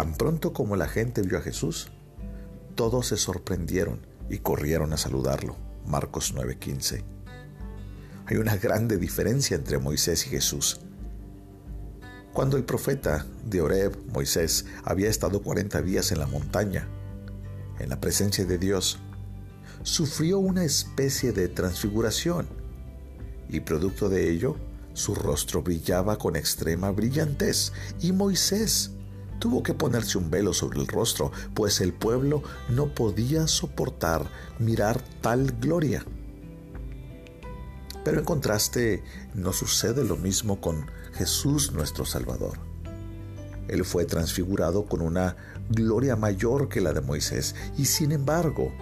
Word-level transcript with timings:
Tan 0.00 0.14
pronto 0.14 0.54
como 0.54 0.76
la 0.76 0.88
gente 0.88 1.20
vio 1.20 1.36
a 1.36 1.42
Jesús, 1.42 1.90
todos 2.74 3.08
se 3.08 3.18
sorprendieron 3.18 4.00
y 4.30 4.38
corrieron 4.38 4.94
a 4.94 4.96
saludarlo. 4.96 5.56
Marcos 5.84 6.32
9:15. 6.34 7.04
Hay 8.24 8.38
una 8.38 8.56
grande 8.56 8.96
diferencia 8.96 9.58
entre 9.58 9.76
Moisés 9.78 10.26
y 10.26 10.30
Jesús. 10.30 10.80
Cuando 12.32 12.56
el 12.56 12.64
profeta 12.64 13.26
de 13.44 13.60
Oreb, 13.60 13.94
Moisés, 14.10 14.64
había 14.84 15.10
estado 15.10 15.42
40 15.42 15.82
días 15.82 16.12
en 16.12 16.20
la 16.20 16.26
montaña, 16.26 16.88
en 17.78 17.90
la 17.90 18.00
presencia 18.00 18.46
de 18.46 18.56
Dios, 18.56 19.00
sufrió 19.82 20.38
una 20.38 20.64
especie 20.64 21.32
de 21.32 21.48
transfiguración 21.48 22.48
y 23.50 23.60
producto 23.60 24.08
de 24.08 24.30
ello, 24.30 24.56
su 24.94 25.14
rostro 25.14 25.60
brillaba 25.60 26.16
con 26.16 26.36
extrema 26.36 26.90
brillantez 26.90 27.74
y 28.00 28.12
Moisés 28.12 28.92
tuvo 29.40 29.64
que 29.64 29.74
ponerse 29.74 30.18
un 30.18 30.30
velo 30.30 30.52
sobre 30.52 30.78
el 30.78 30.86
rostro, 30.86 31.32
pues 31.54 31.80
el 31.80 31.92
pueblo 31.92 32.44
no 32.68 32.94
podía 32.94 33.48
soportar 33.48 34.30
mirar 34.60 35.02
tal 35.20 35.52
gloria. 35.58 36.04
Pero 38.04 38.18
en 38.18 38.24
contraste, 38.24 39.02
no 39.34 39.52
sucede 39.52 40.04
lo 40.04 40.16
mismo 40.16 40.60
con 40.60 40.86
Jesús 41.14 41.72
nuestro 41.72 42.04
Salvador. 42.04 42.58
Él 43.68 43.84
fue 43.84 44.04
transfigurado 44.04 44.86
con 44.86 45.00
una 45.00 45.36
gloria 45.68 46.16
mayor 46.16 46.68
que 46.68 46.80
la 46.80 46.92
de 46.92 47.00
Moisés 47.00 47.54
y 47.76 47.86
sin 47.86 48.12
embargo, 48.12 48.72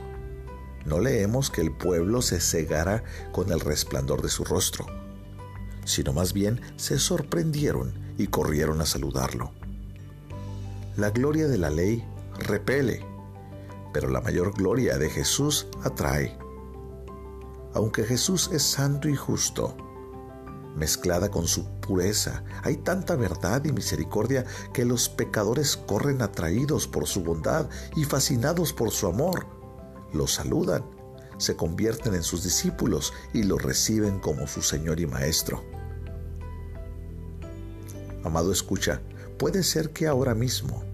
no 0.86 1.00
leemos 1.00 1.50
que 1.50 1.60
el 1.60 1.72
pueblo 1.72 2.22
se 2.22 2.40
cegara 2.40 3.04
con 3.32 3.52
el 3.52 3.60
resplandor 3.60 4.22
de 4.22 4.30
su 4.30 4.44
rostro, 4.44 4.86
sino 5.84 6.12
más 6.12 6.32
bien 6.32 6.60
se 6.76 6.98
sorprendieron 6.98 7.92
y 8.16 8.28
corrieron 8.28 8.80
a 8.80 8.86
saludarlo. 8.86 9.57
La 10.98 11.10
gloria 11.10 11.46
de 11.46 11.58
la 11.58 11.70
ley 11.70 12.04
repele, 12.40 13.06
pero 13.92 14.08
la 14.08 14.20
mayor 14.20 14.52
gloria 14.52 14.98
de 14.98 15.08
Jesús 15.08 15.68
atrae. 15.84 16.36
Aunque 17.72 18.02
Jesús 18.02 18.50
es 18.52 18.64
santo 18.64 19.08
y 19.08 19.14
justo, 19.14 19.76
mezclada 20.74 21.30
con 21.30 21.46
su 21.46 21.70
pureza, 21.78 22.42
hay 22.64 22.78
tanta 22.78 23.14
verdad 23.14 23.64
y 23.64 23.70
misericordia 23.70 24.44
que 24.74 24.84
los 24.84 25.08
pecadores 25.08 25.76
corren 25.76 26.20
atraídos 26.20 26.88
por 26.88 27.06
su 27.06 27.22
bondad 27.22 27.68
y 27.94 28.02
fascinados 28.02 28.72
por 28.72 28.90
su 28.90 29.06
amor. 29.06 29.46
Lo 30.12 30.26
saludan, 30.26 30.84
se 31.36 31.54
convierten 31.54 32.16
en 32.16 32.24
sus 32.24 32.42
discípulos 32.42 33.12
y 33.32 33.44
lo 33.44 33.56
reciben 33.56 34.18
como 34.18 34.48
su 34.48 34.62
Señor 34.62 34.98
y 34.98 35.06
Maestro. 35.06 35.62
Amado 38.24 38.50
escucha, 38.50 39.00
puede 39.38 39.62
ser 39.62 39.92
que 39.92 40.08
ahora 40.08 40.34
mismo 40.34 40.87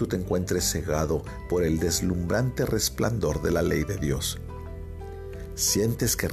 tú 0.00 0.06
te 0.06 0.16
encuentres 0.16 0.64
cegado 0.64 1.22
por 1.50 1.62
el 1.62 1.78
deslumbrante 1.78 2.64
resplandor 2.64 3.42
de 3.42 3.50
la 3.50 3.60
ley 3.60 3.84
de 3.84 3.98
Dios 3.98 4.40
sientes 5.60 6.16
que, 6.16 6.26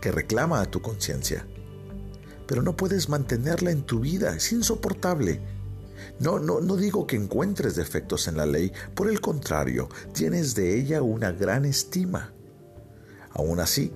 que 0.00 0.12
reclama 0.12 0.60
a 0.60 0.66
tu 0.66 0.80
conciencia, 0.80 1.44
pero 2.46 2.62
no 2.62 2.76
puedes 2.76 3.08
mantenerla 3.08 3.72
en 3.72 3.82
tu 3.82 3.98
vida, 3.98 4.36
es 4.36 4.52
insoportable. 4.52 5.40
No, 6.20 6.38
no, 6.38 6.60
no 6.60 6.76
digo 6.76 7.08
que 7.08 7.16
encuentres 7.16 7.74
defectos 7.74 8.28
en 8.28 8.36
la 8.36 8.46
ley, 8.46 8.72
por 8.94 9.08
el 9.08 9.20
contrario, 9.20 9.88
tienes 10.12 10.54
de 10.54 10.78
ella 10.78 11.02
una 11.02 11.32
gran 11.32 11.64
estima. 11.64 12.32
Aún 13.32 13.58
así, 13.58 13.92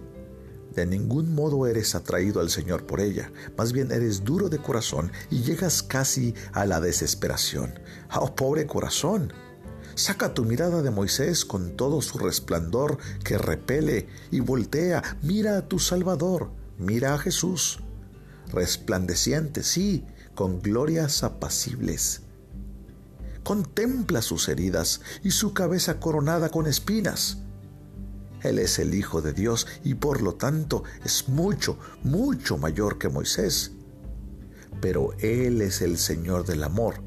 de 0.75 0.87
ningún 0.87 1.35
modo 1.35 1.67
eres 1.67 1.95
atraído 1.95 2.41
al 2.41 2.51
Señor 2.51 2.87
por 2.87 3.01
ella, 3.01 3.33
más 3.57 3.73
bien 3.73 3.93
eres 3.93 4.25
duro 4.25 4.49
de 4.49 4.59
corazón 4.59 5.13
y 5.31 5.43
llegas 5.43 5.83
casi 5.83 6.35
a 6.53 6.67
la 6.67 6.81
desesperación. 6.81 7.79
¡Oh, 8.15 8.35
pobre 8.35 8.67
corazón! 8.67 9.33
Saca 9.95 10.33
tu 10.33 10.45
mirada 10.45 10.81
de 10.83 10.91
Moisés 10.91 11.45
con 11.45 11.77
todo 11.77 12.01
su 12.01 12.19
resplandor 12.19 12.99
que 13.25 13.37
repele 13.37 14.09
y 14.31 14.41
voltea. 14.41 15.03
Mira 15.23 15.59
a 15.59 15.69
tu 15.69 15.79
Salvador, 15.79 16.51
mira 16.79 17.15
a 17.15 17.19
Jesús. 17.19 17.81
Resplandeciente, 18.51 19.63
sí, 19.63 20.05
con 20.35 20.61
glorias 20.61 21.23
apacibles. 21.23 22.23
Contempla 23.45 24.23
sus 24.23 24.49
heridas 24.49 25.01
y 25.23 25.33
su 25.33 25.53
cabeza 25.53 26.01
coronada 26.01 26.49
con 26.49 26.67
espinas. 26.67 27.39
Él 28.43 28.59
es 28.59 28.79
el 28.79 28.95
Hijo 28.95 29.23
de 29.23 29.33
Dios 29.33 29.67
y 29.85 29.95
por 29.95 30.23
lo 30.23 30.35
tanto 30.35 30.85
es 31.05 31.29
mucho, 31.29 31.79
mucho 32.03 32.59
mayor 32.59 32.99
que 32.99 33.09
Moisés. 33.09 33.73
Pero 34.81 35.13
Él 35.19 35.63
es 35.63 35.81
el 35.83 35.99
Señor 35.99 36.45
del 36.45 36.65
amor 36.65 37.03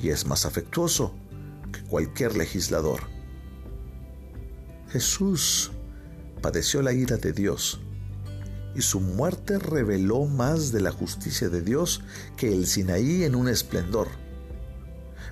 y 0.00 0.10
es 0.10 0.26
más 0.26 0.46
afectuoso 0.46 1.14
que 1.72 1.82
cualquier 1.84 2.36
legislador. 2.36 3.00
Jesús 4.90 5.70
padeció 6.40 6.82
la 6.82 6.92
ira 6.92 7.16
de 7.16 7.32
Dios 7.32 7.80
y 8.74 8.82
su 8.82 9.00
muerte 9.00 9.58
reveló 9.58 10.24
más 10.24 10.72
de 10.72 10.80
la 10.80 10.92
justicia 10.92 11.48
de 11.48 11.62
Dios 11.62 12.02
que 12.36 12.52
el 12.52 12.66
Sinaí 12.66 13.24
en 13.24 13.34
un 13.34 13.48
esplendor. 13.48 14.08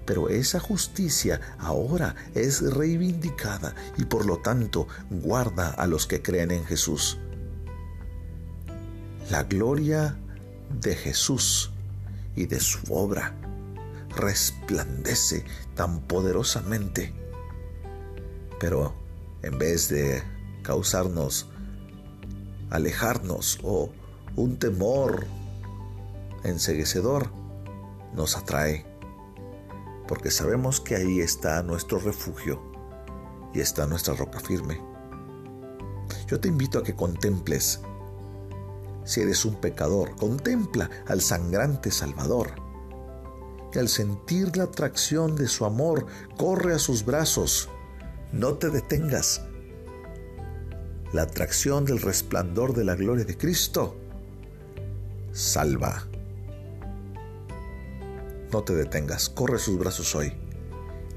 Pero 0.06 0.28
esa 0.28 0.60
justicia 0.60 1.40
ahora 1.58 2.14
es 2.34 2.62
reivindicada 2.62 3.74
y 3.98 4.04
por 4.04 4.24
lo 4.24 4.38
tanto 4.38 4.86
guarda 5.10 5.70
a 5.70 5.86
los 5.86 6.06
que 6.06 6.22
creen 6.22 6.52
en 6.52 6.64
Jesús. 6.64 7.18
La 9.30 9.42
gloria 9.42 10.16
de 10.80 10.94
Jesús 10.94 11.72
y 12.36 12.46
de 12.46 12.60
su 12.60 12.78
obra 12.94 13.34
resplandece 14.16 15.44
tan 15.74 16.00
poderosamente. 16.02 17.12
Pero 18.60 18.94
en 19.42 19.58
vez 19.58 19.88
de 19.88 20.22
causarnos 20.62 21.48
alejarnos 22.70 23.58
o 23.62 23.90
un 24.36 24.58
temor 24.58 25.26
enseguecedor, 26.44 27.30
nos 28.14 28.36
atrae, 28.36 28.86
porque 30.06 30.30
sabemos 30.30 30.80
que 30.80 30.96
ahí 30.96 31.20
está 31.20 31.62
nuestro 31.62 31.98
refugio 31.98 32.60
y 33.52 33.60
está 33.60 33.86
nuestra 33.86 34.14
roca 34.14 34.40
firme. 34.40 34.80
Yo 36.28 36.40
te 36.40 36.48
invito 36.48 36.78
a 36.78 36.82
que 36.82 36.94
contemples, 36.94 37.80
si 39.04 39.20
eres 39.20 39.44
un 39.44 39.56
pecador, 39.56 40.16
contempla 40.16 40.90
al 41.06 41.20
sangrante 41.20 41.90
Salvador 41.90 42.66
al 43.78 43.88
sentir 43.88 44.56
la 44.56 44.64
atracción 44.64 45.36
de 45.36 45.48
su 45.48 45.64
amor 45.64 46.06
corre 46.36 46.74
a 46.74 46.78
sus 46.78 47.04
brazos. 47.04 47.68
No 48.32 48.54
te 48.54 48.70
detengas. 48.70 49.42
La 51.12 51.22
atracción 51.22 51.84
del 51.84 52.00
resplandor 52.00 52.74
de 52.74 52.84
la 52.84 52.94
gloria 52.94 53.24
de 53.24 53.36
Cristo 53.36 53.96
salva. 55.32 56.08
No 58.52 58.62
te 58.62 58.74
detengas, 58.74 59.28
corre 59.28 59.58
sus 59.58 59.78
brazos 59.78 60.14
hoy 60.14 60.32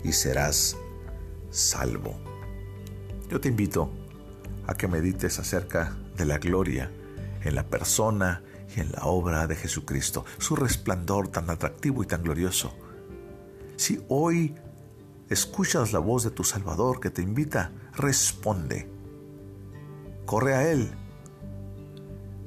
y 0.03 0.13
serás 0.13 0.75
salvo. 1.51 2.19
Yo 3.29 3.39
te 3.39 3.49
invito 3.49 3.91
a 4.65 4.73
que 4.73 4.87
medites 4.87 5.37
acerca 5.37 5.95
de 6.17 6.25
la 6.25 6.39
gloria 6.39 6.91
en 7.43 7.55
la 7.55 7.63
persona 7.63 8.41
y 8.75 8.79
en 8.79 8.91
la 8.91 9.03
obra 9.03 9.45
de 9.47 9.55
Jesucristo, 9.55 10.25
su 10.39 10.55
resplandor 10.55 11.27
tan 11.27 11.49
atractivo 11.49 12.03
y 12.03 12.07
tan 12.07 12.23
glorioso. 12.23 12.73
Si 13.77 14.03
hoy 14.09 14.55
escuchas 15.29 15.93
la 15.93 15.99
voz 15.99 16.23
de 16.23 16.31
tu 16.31 16.43
Salvador 16.43 16.99
que 16.99 17.11
te 17.11 17.21
invita, 17.21 17.71
responde. 17.95 18.89
Corre 20.25 20.55
a 20.55 20.71
Él. 20.71 20.91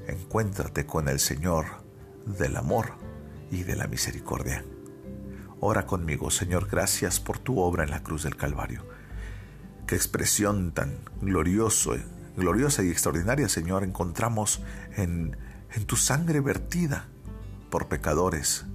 Encuéntrate 0.09 0.87
con 0.87 1.09
el 1.09 1.21
Señor 1.21 1.67
del 2.27 2.57
amor 2.57 3.12
y 3.53 3.63
de 3.63 3.77
la 3.77 3.87
misericordia. 3.87 4.65
Ora 5.61 5.87
conmigo, 5.87 6.33
Señor, 6.33 6.67
gracias 6.69 7.21
por 7.21 7.39
tu 7.39 7.61
obra 7.61 7.85
en 7.85 7.91
la 7.91 8.03
cruz 8.03 8.25
del 8.25 8.35
Calvario. 8.35 8.85
Qué 9.87 9.95
expresión 9.95 10.73
tan 10.73 10.99
glorioso, 11.21 11.95
gloriosa 12.37 12.83
y 12.83 12.91
extraordinaria, 12.91 13.49
Señor, 13.49 13.85
encontramos 13.85 14.61
en 14.97 15.37
en 15.75 15.87
tu 15.87 15.97
sangre 15.97 16.41
vertida 16.41 17.07
por 17.71 17.89
pecadores 17.89 18.67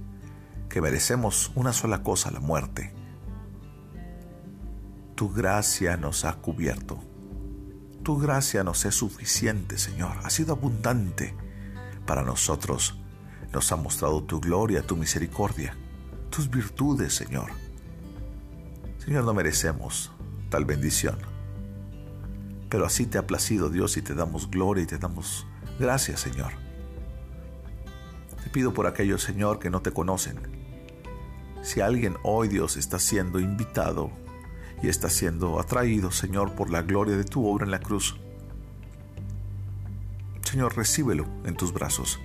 que 0.68 0.80
merecemos 0.80 1.52
una 1.54 1.72
sola 1.72 2.02
cosa, 2.02 2.30
la 2.30 2.40
muerte. 2.40 2.92
Tu 5.14 5.30
gracia 5.30 5.96
nos 5.96 6.24
ha 6.24 6.34
cubierto. 6.34 7.00
Tu 8.02 8.18
gracia 8.18 8.64
nos 8.64 8.84
es 8.84 8.94
suficiente, 8.94 9.78
Señor. 9.78 10.18
Ha 10.24 10.30
sido 10.30 10.54
abundante 10.54 11.34
para 12.06 12.22
nosotros. 12.22 12.98
Nos 13.52 13.72
ha 13.72 13.76
mostrado 13.76 14.22
tu 14.22 14.40
gloria, 14.40 14.86
tu 14.86 14.96
misericordia, 14.96 15.76
tus 16.30 16.50
virtudes, 16.50 17.14
Señor. 17.14 17.50
Señor, 18.98 19.24
no 19.24 19.34
merecemos 19.34 20.12
tal 20.50 20.64
bendición. 20.64 21.18
Pero 22.68 22.84
así 22.84 23.06
te 23.06 23.18
ha 23.18 23.26
placido 23.26 23.70
Dios 23.70 23.96
y 23.96 24.02
te 24.02 24.14
damos 24.14 24.50
gloria 24.50 24.84
y 24.84 24.86
te 24.86 24.98
damos 24.98 25.46
gracias, 25.78 26.20
Señor 26.20 26.68
pido 28.48 28.72
por 28.72 28.86
aquellos, 28.86 29.22
Señor, 29.22 29.58
que 29.58 29.70
no 29.70 29.82
te 29.82 29.92
conocen. 29.92 30.40
Si 31.62 31.80
alguien 31.80 32.16
hoy 32.22 32.48
Dios 32.48 32.76
está 32.76 32.98
siendo 32.98 33.40
invitado 33.40 34.10
y 34.82 34.88
está 34.88 35.10
siendo 35.10 35.60
atraído, 35.60 36.10
Señor, 36.10 36.54
por 36.54 36.70
la 36.70 36.82
gloria 36.82 37.16
de 37.16 37.24
tu 37.24 37.46
obra 37.46 37.64
en 37.64 37.70
la 37.70 37.80
cruz, 37.80 38.16
Señor, 40.42 40.76
recíbelo 40.76 41.26
en 41.44 41.56
tus 41.56 41.72
brazos. 41.72 42.18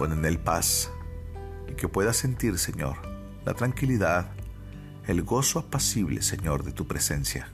Pon 0.00 0.12
en 0.12 0.24
él 0.24 0.38
paz 0.38 0.90
y 1.68 1.74
que 1.74 1.86
pueda 1.86 2.14
sentir, 2.14 2.58
Señor, 2.58 2.96
la 3.44 3.52
tranquilidad, 3.52 4.30
el 5.06 5.22
gozo 5.24 5.58
apacible, 5.58 6.22
Señor, 6.22 6.64
de 6.64 6.72
tu 6.72 6.86
presencia. 6.86 7.50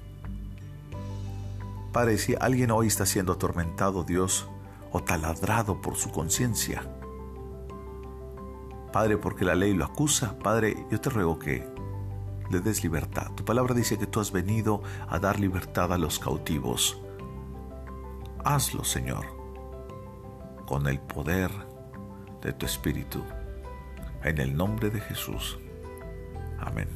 Padre, 1.92 2.18
si 2.18 2.36
alguien 2.40 2.70
hoy 2.70 2.86
está 2.86 3.04
siendo 3.04 3.32
atormentado, 3.32 4.04
Dios, 4.04 4.46
o 4.92 5.02
taladrado 5.02 5.80
por 5.80 5.96
su 5.96 6.12
conciencia, 6.12 6.88
Padre, 8.92 9.18
porque 9.18 9.44
la 9.44 9.56
ley 9.56 9.74
lo 9.74 9.84
acusa, 9.84 10.38
Padre, 10.38 10.86
yo 10.88 11.00
te 11.00 11.10
ruego 11.10 11.40
que 11.40 11.66
le 12.52 12.60
des 12.60 12.84
libertad. 12.84 13.32
Tu 13.32 13.44
palabra 13.44 13.74
dice 13.74 13.98
que 13.98 14.06
tú 14.06 14.20
has 14.20 14.30
venido 14.30 14.84
a 15.08 15.18
dar 15.18 15.40
libertad 15.40 15.92
a 15.92 15.98
los 15.98 16.20
cautivos. 16.20 16.96
Hazlo, 18.44 18.84
Señor, 18.84 19.26
con 20.64 20.86
el 20.86 21.00
poder 21.00 21.50
de 22.42 22.52
tu 22.52 22.66
Espíritu. 22.66 23.22
En 24.22 24.38
el 24.38 24.56
nombre 24.56 24.90
de 24.90 25.00
Jesús. 25.00 25.58
Amén. 26.58 26.88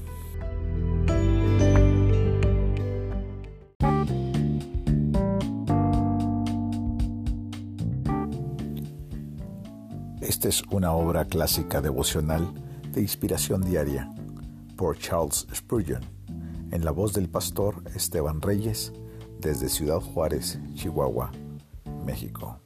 Esta 10.21 10.49
es 10.49 10.63
una 10.71 10.93
obra 10.93 11.25
clásica 11.25 11.81
devocional 11.81 12.49
de 12.93 13.03
inspiración 13.03 13.63
diaria 13.63 14.11
por 14.77 14.97
Charles 14.97 15.47
Spurgeon, 15.55 16.03
en 16.71 16.85
la 16.85 16.91
voz 16.91 17.13
del 17.13 17.29
pastor 17.29 17.83
Esteban 17.95 18.41
Reyes, 18.41 18.93
desde 19.41 19.69
Ciudad 19.69 20.01
Juárez, 20.01 20.59
Chihuahua, 20.75 21.31
México. 22.07 22.59